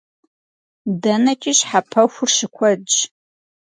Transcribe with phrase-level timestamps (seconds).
[1.01, 2.95] ДэнэкӀи щхьэпэхур щыкуэдщ.